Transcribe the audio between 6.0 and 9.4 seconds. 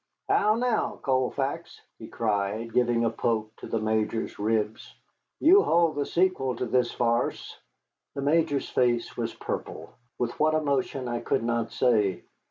sequel to this farce." The Major's face was